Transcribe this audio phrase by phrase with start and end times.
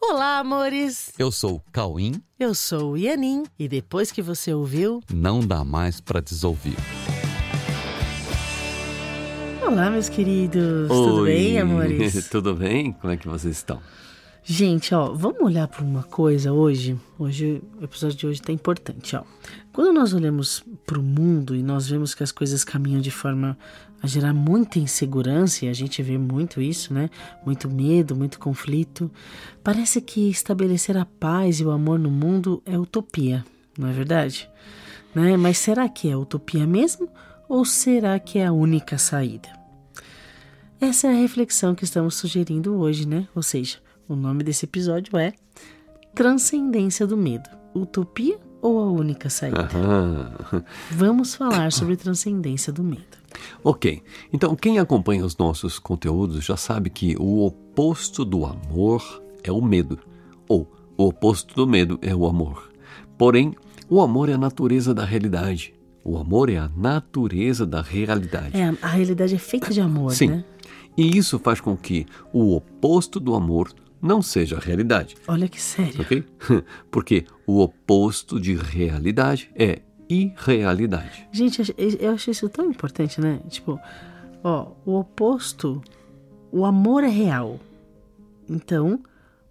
[0.00, 1.12] Olá, amores!
[1.18, 2.22] Eu sou o Cauim.
[2.38, 3.44] Eu sou o Ianin.
[3.58, 6.76] E depois que você ouviu, não dá mais para desouvir.
[9.60, 10.88] Olá, meus queridos!
[10.88, 10.96] Oi.
[10.96, 12.28] Tudo bem, amores?
[12.30, 12.92] Tudo bem?
[12.92, 13.80] Como é que vocês estão?
[14.50, 16.98] Gente, ó, vamos olhar para uma coisa hoje.
[17.18, 19.22] Hoje, o episódio de hoje tá importante, ó.
[19.74, 23.58] Quando nós olhamos para o mundo e nós vemos que as coisas caminham de forma
[24.02, 27.10] a gerar muita insegurança, e a gente vê muito isso, né?
[27.44, 29.10] Muito medo, muito conflito.
[29.62, 33.44] Parece que estabelecer a paz e o amor no mundo é utopia,
[33.78, 34.48] não é verdade?
[35.14, 35.36] Né?
[35.36, 37.06] Mas será que é utopia mesmo?
[37.50, 39.50] Ou será que é a única saída?
[40.80, 43.28] Essa é a reflexão que estamos sugerindo hoje, né?
[43.34, 43.76] Ou seja,
[44.08, 45.34] o nome desse episódio é
[46.14, 49.68] Transcendência do Medo: Utopia ou a única saída?
[50.90, 53.18] Vamos falar sobre transcendência do medo.
[53.62, 59.52] Ok, então quem acompanha os nossos conteúdos já sabe que o oposto do amor é
[59.52, 59.98] o medo,
[60.48, 62.72] ou o oposto do medo é o amor.
[63.16, 63.54] Porém,
[63.88, 65.74] o amor é a natureza da realidade.
[66.02, 68.56] O amor é a natureza da realidade.
[68.56, 70.28] É, a realidade é feita de amor, Sim.
[70.28, 70.44] né?
[70.96, 75.16] E isso faz com que o oposto do amor não seja a realidade.
[75.26, 76.00] Olha que sério.
[76.00, 76.24] Ok?
[76.90, 81.28] Porque o oposto de realidade é irrealidade.
[81.30, 83.40] Gente, eu acho isso tão importante, né?
[83.48, 83.78] Tipo,
[84.42, 85.82] ó, o oposto,
[86.50, 87.60] o amor é real.
[88.48, 89.02] Então,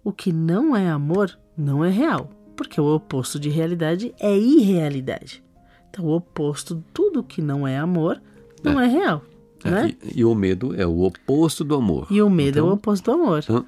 [0.02, 5.42] o que não é amor não é real, porque o oposto de realidade é irrealidade.
[5.90, 8.20] Então, o oposto, tudo que não é amor,
[8.62, 9.22] não é, é real.
[9.64, 9.94] É, né?
[10.04, 12.06] E, e, o medo é o oposto do amor.
[12.10, 13.40] E o medo então, é o então, oposto do amor.
[13.42, 13.66] Então,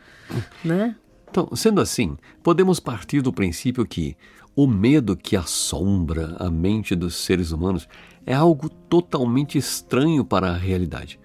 [0.65, 0.97] né?
[1.29, 4.17] então, sendo assim, podemos partir do princípio que
[4.55, 7.89] o medo que assombra a mente dos seres humanos
[8.27, 11.19] é algo totalmente estranho para a realidade.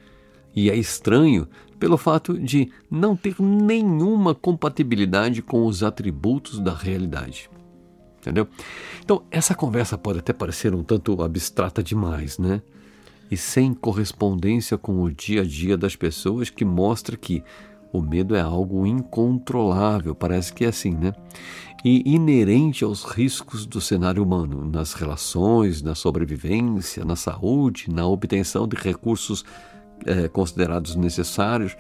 [0.55, 7.49] E é estranho pelo fato de não ter nenhuma compatibilidade com os atributos da realidade.
[8.19, 8.47] Entendeu?
[9.03, 12.61] Então, essa conversa pode até parecer um tanto abstrata demais, né?
[13.29, 17.43] E sem correspondência com o dia a dia das pessoas, que mostra que
[17.91, 21.13] o medo é algo incontrolável, parece que é assim, né?
[21.83, 28.67] E inerente aos riscos do cenário humano, nas relações, na sobrevivência, na saúde, na obtenção
[28.67, 29.45] de recursos
[30.05, 31.77] é, considerados necessários,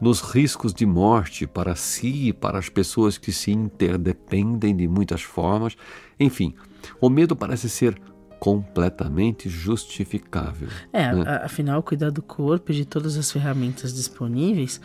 [0.00, 5.22] nos riscos de morte para si e para as pessoas que se interdependem de muitas
[5.22, 5.76] formas.
[6.18, 6.54] Enfim,
[7.00, 7.96] o medo parece ser
[8.42, 10.66] completamente justificável.
[10.92, 11.22] É, né?
[11.44, 14.80] afinal, cuidar do corpo e de todas as ferramentas disponíveis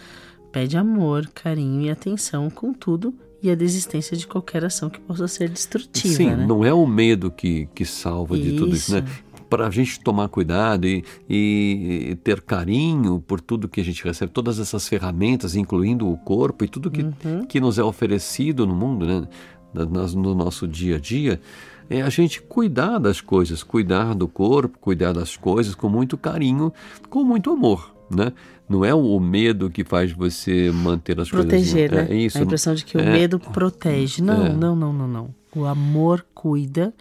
[0.51, 5.27] pede amor, carinho e atenção com tudo e a desistência de qualquer ação que possa
[5.27, 6.13] ser destrutiva.
[6.13, 6.45] Sim, né?
[6.45, 9.03] não é o medo que, que salva de tudo isso, né?
[9.49, 14.31] Para a gente tomar cuidado e, e, ter carinho por tudo que a gente recebe,
[14.31, 17.45] todas essas ferramentas, incluindo o corpo e tudo que, uhum.
[17.47, 19.27] que nos é oferecido no mundo, né?
[19.73, 21.39] no nosso dia a dia,
[21.89, 26.73] é a gente cuidar das coisas, cuidar do corpo, cuidar das coisas com muito carinho,
[27.09, 28.33] com muito amor, né?
[28.69, 31.89] Não é o medo que faz você manter as Proteger, coisas.
[31.89, 32.15] Proteger, né?
[32.15, 32.37] É isso.
[32.37, 34.21] A impressão de que é, o medo protege.
[34.21, 34.53] Não, é.
[34.53, 35.35] não, não, não, não.
[35.55, 36.93] O amor cuida,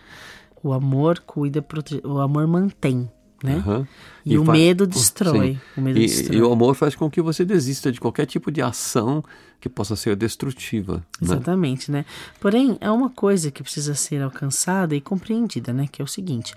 [0.62, 2.00] o amor cuida, prote...
[2.04, 3.10] o amor mantém
[3.42, 3.62] né?
[3.66, 3.86] Uhum.
[4.24, 5.58] E, e, o medo destrói.
[5.76, 6.38] O medo e, destrói.
[6.38, 9.22] e, o amor faz com que você desista de qualquer tipo de ação
[9.60, 10.96] que possa ser destrutiva.
[10.96, 11.02] Né?
[11.22, 11.98] Exatamente, né?
[11.98, 12.04] né?
[12.40, 15.86] Porém, há uma coisa que precisa ser alcançada e compreendida, né?
[15.90, 16.54] Que é o seguinte.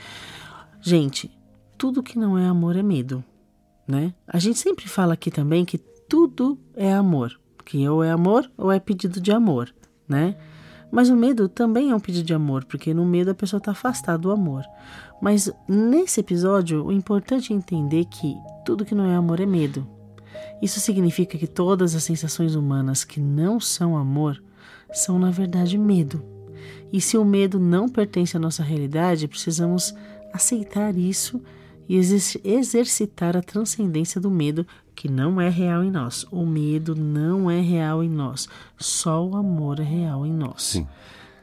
[0.82, 1.30] Gente,
[1.78, 3.24] tudo que não é amor é medo,
[3.88, 4.14] né?
[4.28, 7.40] A gente sempre fala aqui também que tudo é amor.
[7.66, 9.74] Que ou é amor ou é pedido de amor,
[10.08, 10.36] né?
[10.92, 13.72] Mas o medo também é um pedido de amor, porque no medo a pessoa está
[13.72, 14.64] afastada do amor.
[15.22, 18.36] Mas nesse episódio, o importante é entender que
[18.66, 19.88] tudo que não é amor é medo.
[20.62, 24.42] Isso significa que todas as sensações humanas que não são amor
[24.92, 26.24] são, na verdade, medo.
[26.92, 29.94] E se o medo não pertence à nossa realidade, precisamos
[30.34, 31.42] aceitar isso
[31.88, 31.98] e
[32.44, 34.66] exercitar a transcendência do medo
[35.00, 36.26] que não é real em nós.
[36.30, 38.50] O medo não é real em nós.
[38.78, 40.62] Só o amor é real em nós.
[40.62, 40.86] Sim.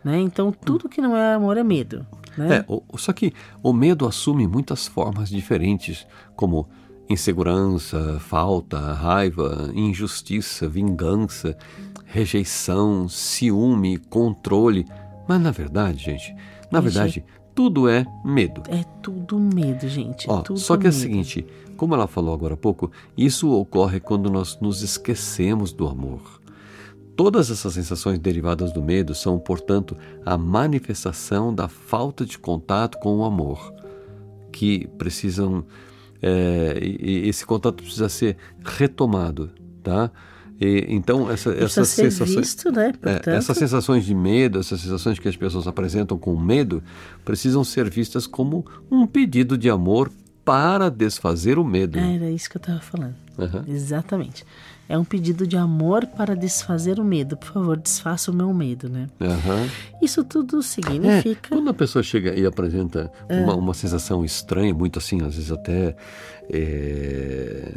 [0.05, 0.21] Né?
[0.21, 2.07] Então, tudo que não é amor é medo.
[2.37, 2.57] Né?
[2.57, 3.33] É, o, só que
[3.63, 6.69] o medo assume muitas formas diferentes, como
[7.09, 11.57] insegurança, falta, raiva, injustiça, vingança,
[12.05, 14.85] rejeição, ciúme, controle.
[15.27, 16.37] Mas na verdade, gente,
[16.71, 17.25] na verdade,
[17.57, 18.63] tudo é medo.
[18.69, 20.29] É tudo medo, gente.
[20.29, 23.99] Ó, tudo só que é o seguinte, como ela falou agora há pouco, isso ocorre
[23.99, 26.21] quando nós nos esquecemos do amor.
[27.17, 33.17] Todas essas sensações derivadas do medo são, portanto, a manifestação da falta de contato com
[33.17, 33.73] o amor,
[34.53, 35.65] que precisam.
[36.21, 39.51] É, esse contato precisa ser retomado,
[39.83, 40.11] tá?
[40.61, 42.35] E, então, essa, essas sensações.
[42.35, 42.89] visto, né?
[42.89, 46.83] É, Portanto, essas sensações de medo, essas sensações que as pessoas apresentam com medo,
[47.25, 50.11] precisam ser vistas como um pedido de amor
[50.45, 51.99] para desfazer o medo.
[51.99, 53.15] É, Era isso que eu estava falando.
[53.39, 53.65] Aham.
[53.69, 54.45] Exatamente.
[54.89, 57.37] É um pedido de amor para desfazer o medo.
[57.37, 59.09] Por favor, desfaça o meu medo, né?
[59.21, 59.69] Aham.
[60.01, 61.49] Isso tudo É, significa.
[61.51, 63.41] quando a pessoa chega e apresenta É.
[63.41, 65.97] uma, uma sensação estranha, muito assim, às vezes até.
[66.49, 67.73] É,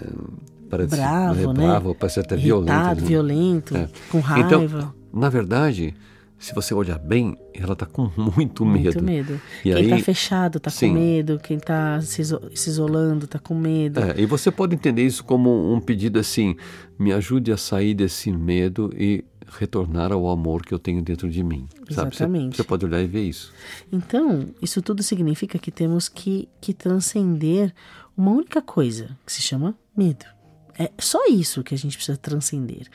[0.69, 1.63] parece, Bravo, né?
[1.65, 2.71] bravo, parece até violento.
[2.71, 3.07] irritado, né?
[3.07, 3.89] violento, É.
[4.11, 4.47] com raiva.
[4.47, 5.93] Então, na verdade,
[6.37, 8.83] se você olhar bem, ela está com muito medo.
[8.83, 9.41] Muito medo.
[9.65, 10.89] E quem tá aí- fechado tá Sim.
[10.89, 13.99] com medo, quem tá se, se isolando tá com medo.
[13.99, 16.55] É, e você pode entender isso como um pedido assim:
[16.97, 19.25] me ajude a sair desse medo e
[19.57, 21.67] retornar ao amor que eu tenho dentro de mim.
[21.89, 22.15] Sabe?
[22.15, 22.55] Você, Exatamente.
[22.57, 23.51] você pode olhar e ver isso.
[23.91, 27.73] Então, isso tudo significa que temos que, que transcender
[28.15, 30.23] uma única coisa, que se chama medo.
[30.81, 32.87] É só isso que a gente precisa transcender.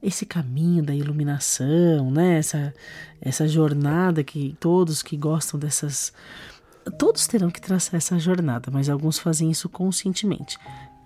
[0.00, 2.38] Esse caminho da iluminação, né?
[2.38, 2.72] essa,
[3.20, 6.12] essa jornada que todos que gostam dessas.
[6.96, 10.56] Todos terão que traçar essa jornada, mas alguns fazem isso conscientemente.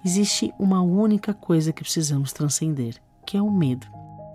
[0.05, 2.97] Existe uma única coisa que precisamos transcender,
[3.27, 3.87] que é o medo.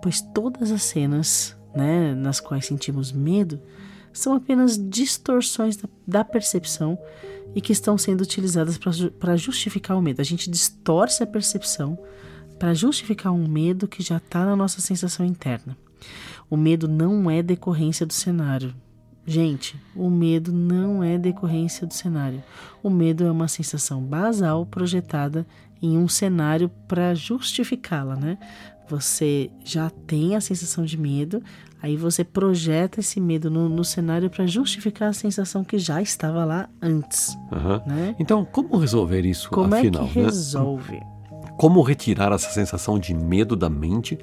[0.02, 3.60] Pois todas as cenas né, nas quais sentimos medo
[4.12, 6.98] são apenas distorções da, da percepção
[7.54, 8.78] e que estão sendo utilizadas
[9.18, 10.20] para justificar o medo.
[10.20, 11.98] A gente distorce a percepção
[12.58, 15.76] para justificar um medo que já está na nossa sensação interna.
[16.48, 18.74] O medo não é decorrência do cenário.
[19.24, 22.42] Gente, o medo não é decorrência do cenário.
[22.82, 25.46] O medo é uma sensação basal projetada
[25.80, 28.38] em um cenário para justificá-la, né?
[28.88, 31.42] Você já tem a sensação de medo,
[31.82, 36.44] aí você projeta esse medo no, no cenário para justificar a sensação que já estava
[36.44, 37.82] lá antes, Aham.
[37.86, 38.14] né?
[38.18, 40.04] Então, como resolver isso Como afinal?
[40.04, 40.24] é que né?
[40.26, 41.00] resolve?
[41.56, 44.18] Como retirar essa sensação de medo da mente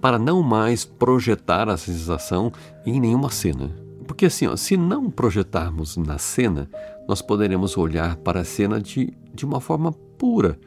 [0.00, 2.52] para não mais projetar a sensação
[2.84, 3.70] em nenhuma cena?
[4.06, 6.68] Porque assim, ó, se não projetarmos na cena,
[7.08, 10.58] nós poderemos olhar para a cena de, de uma forma pura,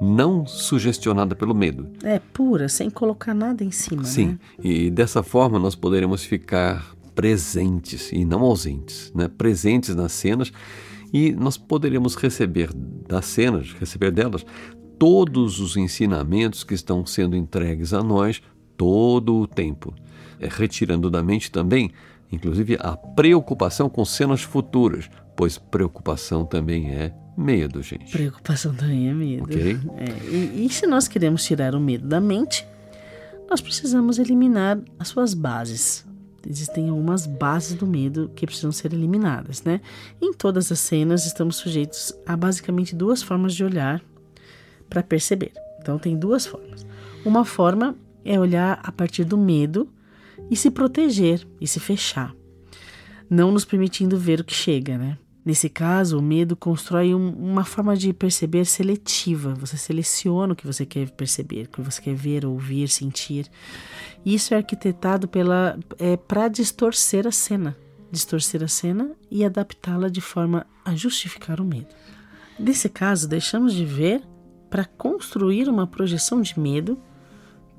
[0.00, 1.88] não sugestionada pelo medo.
[2.02, 4.38] É pura, sem colocar nada em cima, Sim, né?
[4.62, 9.28] e dessa forma nós poderemos ficar presentes e não ausentes, né?
[9.28, 10.50] presentes nas cenas
[11.12, 14.46] e nós poderemos receber das cenas, receber delas,
[14.98, 18.40] todos os ensinamentos que estão sendo entregues a nós
[18.76, 19.94] todo o tempo,
[20.38, 21.90] é, retirando da mente também,
[22.32, 28.10] inclusive, a preocupação com cenas futuras, pois preocupação também é medo, gente.
[28.10, 29.44] Preocupação também é medo.
[29.44, 29.78] Ok.
[29.96, 32.66] É, e, e se nós queremos tirar o medo da mente,
[33.48, 36.06] nós precisamos eliminar as suas bases.
[36.48, 39.80] Existem algumas bases do medo que precisam ser eliminadas, né?
[40.20, 44.02] Em todas as cenas estamos sujeitos a basicamente duas formas de olhar
[44.88, 45.52] para perceber.
[45.80, 46.86] Então tem duas formas.
[47.24, 49.88] Uma forma é olhar a partir do medo
[50.50, 52.34] e se proteger e se fechar,
[53.28, 55.18] não nos permitindo ver o que chega, né?
[55.44, 59.54] Nesse caso, o medo constrói um- uma forma de perceber seletiva.
[59.54, 63.46] Você seleciona o que você quer perceber, o que você quer ver, ouvir, sentir.
[64.24, 67.76] Isso é arquitetado pela é, para distorcer a cena,
[68.12, 71.88] distorcer a cena e adaptá-la de forma a justificar o medo.
[72.58, 74.22] Nesse caso, deixamos de ver
[74.68, 77.00] para construir uma projeção de medo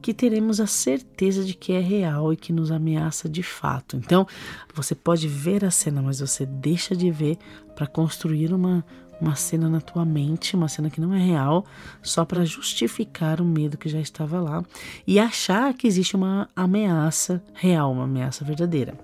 [0.02, 3.96] que teremos a certeza de que é real e que nos ameaça de fato.
[3.98, 4.26] Então,
[4.74, 7.38] você pode ver a cena, mas você deixa de ver
[7.76, 8.84] para construir uma,
[9.22, 11.64] uma cena na tua mente, uma cena que não é real,
[12.02, 14.64] só para justificar o medo que já estava lá
[15.06, 18.98] e achar que existe uma ameaça real, uma ameaça verdadeira.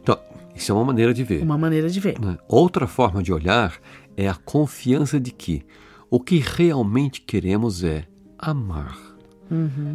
[0.00, 0.18] Então,
[0.54, 1.42] isso é uma maneira de ver.
[1.42, 2.20] Uma maneira de ver.
[2.20, 2.38] né?
[2.48, 3.74] Outra forma de olhar
[4.16, 5.64] é a confiança de que
[6.10, 8.04] o que realmente queremos é
[8.38, 9.09] amar.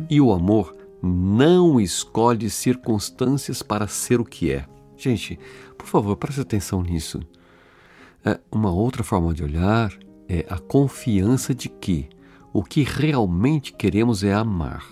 [0.10, 4.66] E o amor não escolhe circunstâncias para ser o que é.
[4.98, 5.40] Gente,
[5.78, 7.22] por favor, preste atenção nisso.
[8.24, 9.94] É, uma outra forma de olhar
[10.28, 12.10] é a confiança de que
[12.52, 14.84] o que realmente queremos é amar.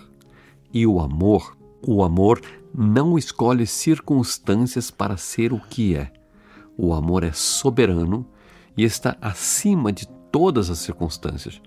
[0.72, 1.56] E o amor,
[1.86, 2.40] o amor
[2.72, 6.12] não escolhe circunstâncias para ser o que é.
[6.76, 8.26] O amor é soberano
[8.76, 11.60] e está acima de todas as circunstâncias,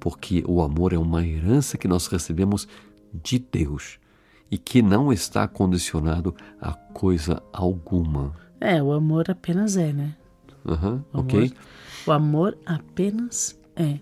[0.00, 2.66] porque o amor é uma herança que nós recebemos
[3.12, 3.98] de Deus
[4.50, 8.34] e que não está condicionado a coisa alguma.
[8.60, 10.16] É, o amor apenas é, né?
[10.66, 11.38] Aham, O ok?
[11.40, 11.54] amor-
[12.06, 13.98] O amor apenas é.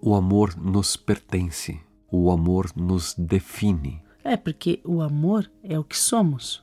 [0.00, 1.78] O amor nos pertence,
[2.10, 4.02] o amor nos define.
[4.24, 6.62] É, porque o amor é o que somos.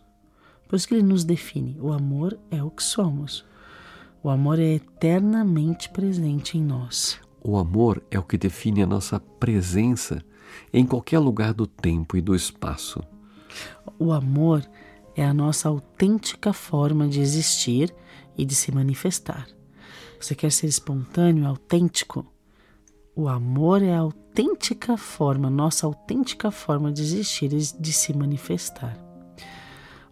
[0.68, 1.78] Por isso que ele nos define.
[1.80, 3.46] O amor é o que somos.
[4.22, 7.20] O amor é eternamente presente em nós.
[7.50, 10.24] O amor é o que define a nossa presença
[10.72, 13.02] em qualquer lugar do tempo e do espaço.
[13.98, 14.64] O amor
[15.16, 17.92] é a nossa autêntica forma de existir
[18.38, 19.48] e de se manifestar.
[20.22, 22.24] Você quer ser espontâneo, autêntico?
[23.16, 28.96] O amor é a autêntica forma, nossa autêntica forma de existir e de se manifestar.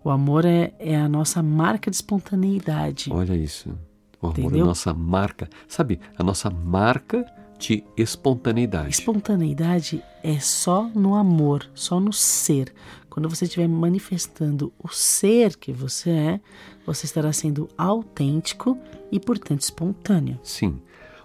[0.04, 3.12] O amor é, é a nossa marca de espontaneidade.
[3.14, 3.78] Olha isso.
[4.22, 4.60] O amor Entendeu?
[4.60, 5.50] é a nossa marca.
[5.68, 7.26] Sabe, a nossa marca
[7.60, 8.90] de espontaneidade.
[8.90, 12.74] Espontaneidade é só no amor, só no ser.
[13.10, 16.40] Quando você estiver manifestando o ser que você é,
[16.86, 18.78] você estará sendo autêntico
[19.12, 20.40] e, portanto, espontâneo.
[20.44, 20.80] Sim,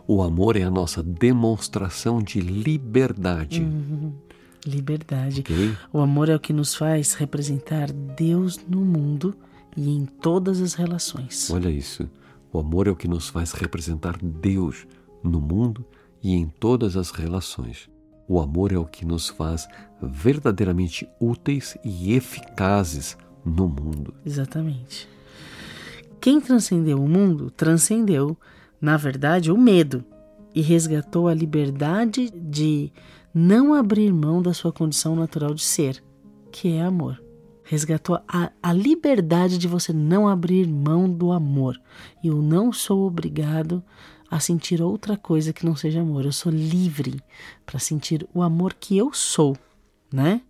[0.06, 3.66] o amor é a nossa demonstração de liberdade.
[4.66, 5.40] Liberdade.
[5.40, 5.76] Ok?
[5.92, 9.34] O amor é o que nos faz representar Deus no mundo
[9.76, 11.50] e em todas as relações.
[11.50, 12.08] Olha isso.
[12.52, 14.86] O amor é o que nos faz representar Deus
[15.22, 15.84] no mundo
[16.22, 17.88] e em todas as relações.
[18.28, 19.66] O amor é o que nos faz
[20.00, 24.14] verdadeiramente úteis e eficazes no mundo.
[24.24, 25.08] Exatamente.
[26.20, 28.36] Quem transcendeu o mundo transcendeu,
[28.80, 30.04] na verdade, o medo
[30.54, 32.92] e resgatou a liberdade de
[33.34, 36.02] não abrir mão da sua condição natural de ser,
[36.52, 37.22] que é amor.
[37.72, 41.80] Resgatou a, a liberdade de você não abrir mão do amor.
[42.22, 43.82] Eu não sou obrigado
[44.30, 46.26] a sentir outra coisa que não seja amor.
[46.26, 47.18] Eu sou livre
[47.64, 49.56] para sentir o amor que eu sou,
[50.12, 50.42] né?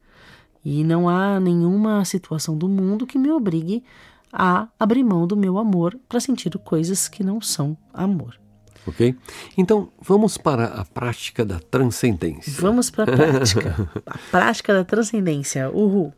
[0.65, 3.85] E não há nenhuma situação do mundo que me obrigue
[4.33, 8.37] a abrir mão do meu amor para sentir coisas que não são amor.
[8.85, 9.15] Ok?
[9.57, 12.61] Então, vamos para a prática da transcendência.
[12.61, 13.91] Vamos para a prática.
[14.05, 15.71] a prática da transcendência.
[15.71, 16.13] Uhul.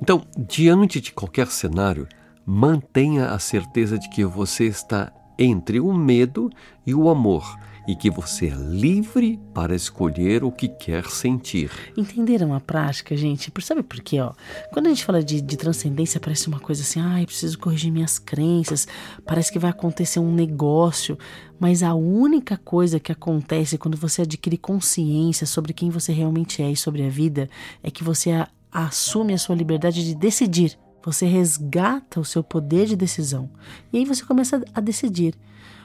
[0.00, 2.06] Então, diante de qualquer cenário,
[2.44, 6.50] mantenha a certeza de que você está entre o medo
[6.86, 11.70] e o amor e que você é livre para escolher o que quer sentir.
[11.96, 13.52] Entenderam a prática, gente?
[13.60, 14.20] Sabe por quê?
[14.20, 14.32] Ó?
[14.72, 18.18] Quando a gente fala de, de transcendência, parece uma coisa assim, ai, preciso corrigir minhas
[18.18, 18.86] crenças,
[19.26, 21.18] parece que vai acontecer um negócio.
[21.58, 26.70] Mas a única coisa que acontece quando você adquire consciência sobre quem você realmente é
[26.70, 27.48] e sobre a vida
[27.82, 28.30] é que você
[28.72, 30.78] assume a sua liberdade de decidir.
[31.04, 33.50] Você resgata o seu poder de decisão.
[33.92, 35.34] E aí você começa a decidir.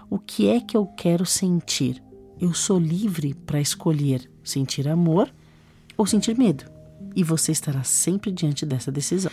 [0.09, 2.01] O que é que eu quero sentir?
[2.39, 5.33] Eu sou livre para escolher sentir amor
[5.97, 6.65] ou sentir medo.
[7.15, 9.31] E você estará sempre diante dessa decisão.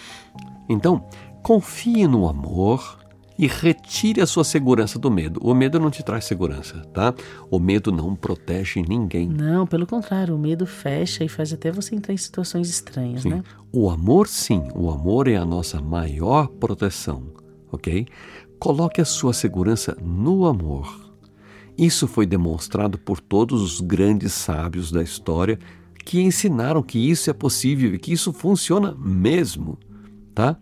[0.68, 1.06] Então,
[1.42, 2.98] confie no amor
[3.38, 5.40] e retire a sua segurança do medo.
[5.42, 7.12] O medo não te traz segurança, tá?
[7.50, 9.28] O medo não protege ninguém.
[9.28, 13.42] Não, pelo contrário, o medo fecha e faz até você entrar em situações estranhas, né?
[13.72, 17.24] O amor, sim, o amor é a nossa maior proteção,
[17.72, 18.06] ok?
[18.58, 21.12] Coloque a sua segurança no amor.
[21.76, 25.58] Isso foi demonstrado por todos os grandes sábios da história
[26.04, 29.78] que ensinaram que isso é possível e que isso funciona mesmo,
[30.34, 30.56] tá?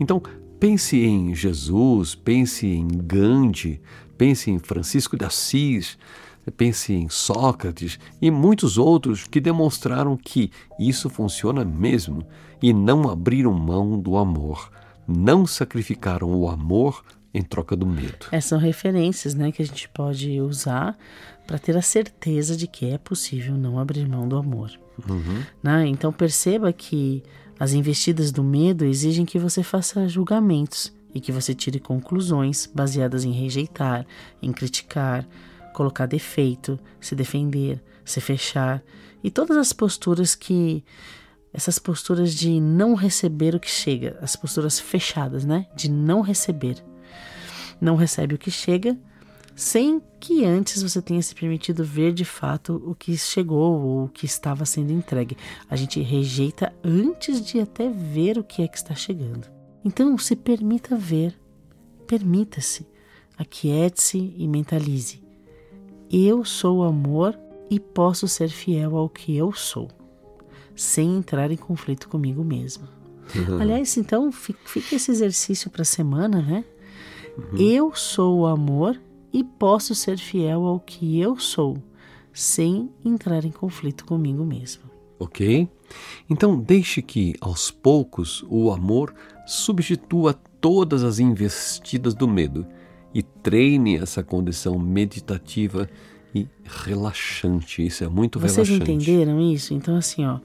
[0.00, 0.20] Então,
[0.58, 3.80] pense em Jesus, pense em Gandhi,
[4.16, 5.98] pense em Francisco de Assis,
[6.56, 12.26] pense em Sócrates e muitos outros que demonstraram que isso funciona mesmo
[12.62, 14.70] e não abriram mão do amor,
[15.06, 18.26] não sacrificaram o amor em troca do medo.
[18.32, 20.96] Essas são referências né, que a gente pode usar
[21.46, 24.70] para ter a certeza de que é possível não abrir mão do amor.
[25.62, 25.86] Né?
[25.86, 27.22] Então perceba que
[27.58, 33.24] as investidas do medo exigem que você faça julgamentos e que você tire conclusões baseadas
[33.24, 34.06] em rejeitar,
[34.42, 35.26] em criticar,
[35.72, 38.82] colocar defeito, se defender, se fechar
[39.24, 40.84] e todas as posturas que
[41.52, 45.66] essas posturas de não receber o que chega, as posturas fechadas, né?
[45.74, 46.84] De não receber.
[47.80, 48.96] Não recebe o que chega
[49.56, 54.08] sem que antes você tenha se permitido ver de fato o que chegou ou o
[54.08, 55.36] que estava sendo entregue.
[55.68, 59.48] A gente rejeita antes de até ver o que é que está chegando.
[59.82, 61.34] Então, se permita ver,
[62.06, 62.86] permita-se,
[63.38, 65.22] aquiete-se e mentalize.
[66.12, 67.36] Eu sou amor
[67.70, 69.88] e posso ser fiel ao que eu sou,
[70.74, 72.86] sem entrar em conflito comigo mesmo.
[73.60, 76.64] Aliás, então, fi- fica esse exercício para a semana, né?
[77.58, 79.00] Eu sou o amor
[79.36, 81.76] e posso ser fiel ao que eu sou,
[82.32, 84.84] sem entrar em conflito comigo mesmo.
[85.18, 85.68] Ok?
[86.28, 89.14] Então, deixe que, aos poucos, o amor
[89.46, 92.66] substitua todas as investidas do medo
[93.12, 95.86] e treine essa condição meditativa
[96.34, 97.84] e relaxante.
[97.86, 98.90] Isso é muito Vocês relaxante.
[98.90, 99.74] entenderam isso?
[99.74, 100.38] Então, assim, ó,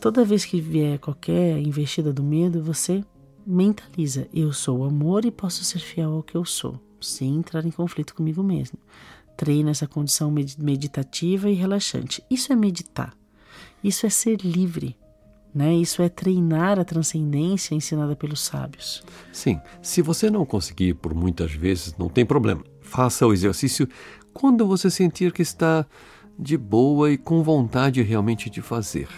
[0.00, 3.04] toda vez que vier qualquer investida do medo, você
[3.46, 7.64] mentaliza: eu sou o amor e posso ser fiel ao que eu sou, sem entrar
[7.64, 8.78] em conflito comigo mesmo.
[9.36, 12.22] Treina essa condição med- meditativa e relaxante.
[12.30, 13.14] Isso é meditar.
[13.82, 14.96] Isso é ser livre.
[15.52, 15.74] Né?
[15.74, 19.02] Isso é treinar a transcendência ensinada pelos sábios.
[19.32, 22.62] Sim, se você não conseguir por muitas vezes, não tem problema.
[22.80, 23.88] Faça o exercício
[24.32, 25.84] quando você sentir que está
[26.38, 29.08] de boa e com vontade realmente de fazer,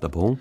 [0.00, 0.36] tá bom?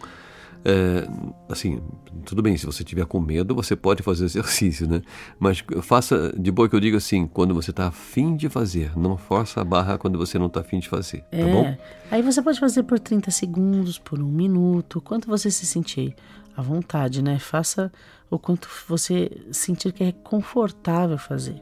[0.63, 1.08] É,
[1.50, 1.82] assim,
[2.24, 5.01] tudo bem, se você tiver com medo, você pode fazer exercício, né?
[5.39, 9.18] Mas faça de boa que eu digo assim, quando você está afim de fazer, não
[9.18, 11.51] força a barra quando você não está afim de fazer, tá é.
[11.51, 11.77] bom?
[12.12, 16.15] Aí você pode fazer por 30 segundos, por um minuto, quanto você se sentir
[16.56, 17.39] à vontade, né?
[17.39, 17.91] Faça
[18.30, 21.62] o quanto você sentir que é confortável fazer.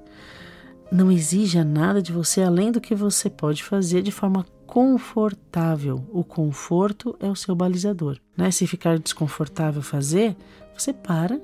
[0.92, 6.06] Não exija nada de você além do que você pode fazer de forma confortável.
[6.12, 8.20] O conforto é o seu balizador.
[8.38, 8.52] Né?
[8.52, 10.38] Se ficar desconfortável fazer,
[10.78, 11.42] você para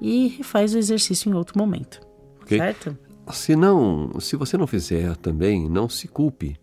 [0.00, 2.00] e refaz o exercício em outro momento.
[2.42, 2.58] Okay?
[2.58, 2.96] Certo?
[3.32, 6.56] Se não, se você não fizer também, não se culpe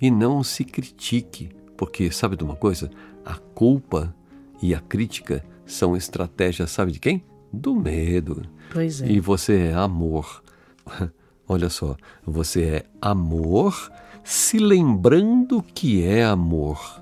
[0.00, 2.90] e não se critique, porque sabe de uma coisa?
[3.24, 4.12] A culpa
[4.60, 7.24] e a crítica são estratégias, sabe de quem?
[7.52, 8.42] Do medo.
[8.72, 9.12] Pois é.
[9.12, 10.42] E você é amor.
[11.48, 13.92] Olha só, você é amor
[14.26, 17.00] se lembrando que é amor.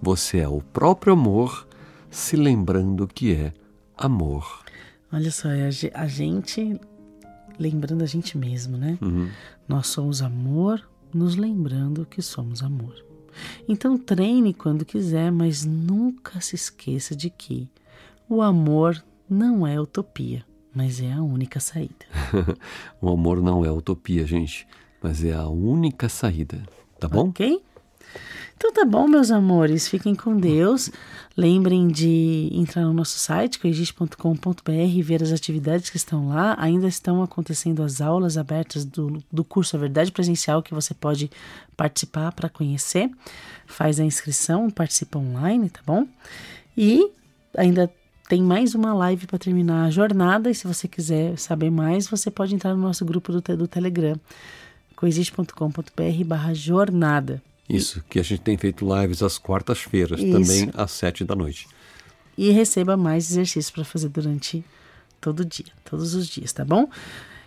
[0.00, 1.68] Você é o próprio amor
[2.10, 3.52] se lembrando que é
[3.94, 4.64] amor.
[5.12, 6.80] Olha só, é a gente
[7.58, 8.96] lembrando a gente mesmo, né?
[9.02, 9.28] Uhum.
[9.68, 12.94] Nós somos amor, nos lembrando que somos amor.
[13.68, 17.68] Então treine quando quiser, mas nunca se esqueça de que
[18.26, 22.06] o amor não é utopia, mas é a única saída.
[23.02, 24.66] o amor não é utopia, gente
[25.02, 26.62] mas é a única saída,
[26.98, 27.28] tá bom?
[27.28, 27.60] Ok?
[28.56, 30.88] Então tá bom, meus amores, fiquem com Deus.
[31.36, 36.54] Lembrem de entrar no nosso site, coexiste.com.br e ver as atividades que estão lá.
[36.56, 41.28] Ainda estão acontecendo as aulas abertas do, do curso A Verdade Presencial que você pode
[41.76, 43.10] participar para conhecer.
[43.66, 46.06] Faz a inscrição, participa online, tá bom?
[46.76, 47.10] E
[47.56, 47.92] ainda
[48.28, 50.48] tem mais uma live para terminar a jornada.
[50.48, 54.20] E se você quiser saber mais, você pode entrar no nosso grupo do, do Telegram
[55.02, 57.42] coexiste.com.br barra jornada.
[57.68, 61.66] Isso, que a gente tem feito lives às quartas-feiras, também às sete da noite.
[62.38, 64.64] E receba mais exercícios para fazer durante
[65.20, 66.88] todo dia, todos os dias, tá bom?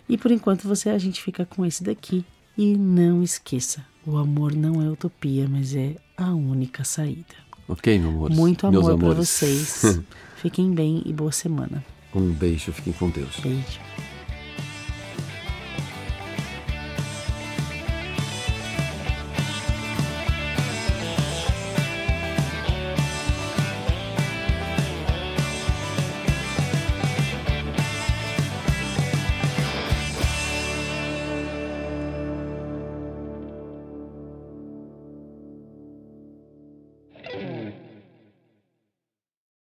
[0.09, 2.25] E por enquanto você a gente fica com esse daqui.
[2.57, 7.35] E não esqueça, o amor não é utopia, mas é a única saída.
[7.67, 8.29] Ok, meu amor.
[8.31, 9.99] Muito amor para vocês.
[10.37, 11.83] Fiquem bem e boa semana.
[12.13, 13.39] Um beijo, fiquem com Deus.
[13.41, 13.79] Beijo.